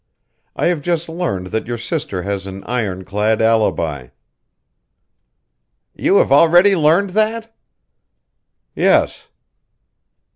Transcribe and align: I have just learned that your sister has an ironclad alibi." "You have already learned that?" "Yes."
I 0.55 0.65
have 0.65 0.81
just 0.81 1.07
learned 1.07 1.51
that 1.53 1.67
your 1.67 1.77
sister 1.77 2.23
has 2.23 2.47
an 2.47 2.63
ironclad 2.63 3.39
alibi." 3.39 4.07
"You 5.93 6.15
have 6.15 6.31
already 6.31 6.75
learned 6.75 7.11
that?" 7.11 7.55
"Yes." 8.75 9.27